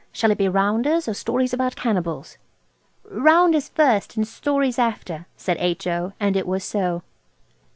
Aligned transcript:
Shall 0.11 0.31
it 0.31 0.39
be 0.39 0.49
rounders, 0.49 1.07
or 1.07 1.13
stories 1.13 1.53
about 1.53 1.75
cannibals?" 1.75 2.39
"Rounders 3.11 3.69
first 3.69 4.17
and 4.17 4.27
stories 4.27 4.79
after," 4.79 5.27
said 5.37 5.57
H.O. 5.59 6.13
And 6.19 6.35
it 6.35 6.47
was 6.47 6.63
so. 6.63 7.03